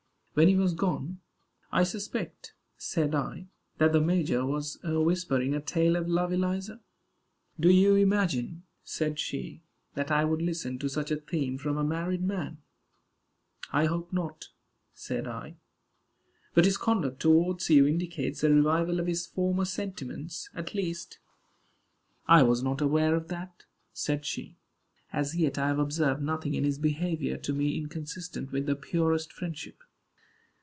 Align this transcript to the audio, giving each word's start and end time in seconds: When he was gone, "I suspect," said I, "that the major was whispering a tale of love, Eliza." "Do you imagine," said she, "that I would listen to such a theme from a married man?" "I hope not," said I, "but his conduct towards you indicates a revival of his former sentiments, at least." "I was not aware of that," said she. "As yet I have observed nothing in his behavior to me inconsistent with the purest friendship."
When 0.33 0.47
he 0.47 0.55
was 0.55 0.73
gone, 0.73 1.19
"I 1.73 1.83
suspect," 1.83 2.53
said 2.77 3.13
I, 3.13 3.47
"that 3.79 3.91
the 3.91 3.99
major 3.99 4.45
was 4.45 4.79
whispering 4.81 5.53
a 5.53 5.59
tale 5.59 5.97
of 5.97 6.07
love, 6.07 6.31
Eliza." 6.31 6.79
"Do 7.59 7.69
you 7.69 7.95
imagine," 7.95 8.63
said 8.81 9.19
she, 9.19 9.61
"that 9.95 10.09
I 10.09 10.23
would 10.23 10.41
listen 10.41 10.79
to 10.79 10.87
such 10.87 11.11
a 11.11 11.17
theme 11.17 11.57
from 11.57 11.75
a 11.75 11.83
married 11.83 12.23
man?" 12.23 12.59
"I 13.73 13.87
hope 13.87 14.13
not," 14.13 14.47
said 14.93 15.27
I, 15.27 15.57
"but 16.53 16.63
his 16.63 16.77
conduct 16.77 17.19
towards 17.19 17.69
you 17.69 17.85
indicates 17.85 18.41
a 18.41 18.49
revival 18.53 19.01
of 19.01 19.07
his 19.07 19.25
former 19.27 19.65
sentiments, 19.65 20.49
at 20.55 20.73
least." 20.73 21.19
"I 22.25 22.41
was 22.43 22.63
not 22.63 22.79
aware 22.79 23.15
of 23.15 23.27
that," 23.27 23.65
said 23.91 24.25
she. 24.25 24.55
"As 25.11 25.35
yet 25.35 25.57
I 25.57 25.67
have 25.67 25.77
observed 25.79 26.21
nothing 26.21 26.53
in 26.53 26.63
his 26.63 26.77
behavior 26.79 27.35
to 27.35 27.51
me 27.51 27.77
inconsistent 27.77 28.53
with 28.53 28.65
the 28.65 28.77
purest 28.77 29.33
friendship." 29.33 29.83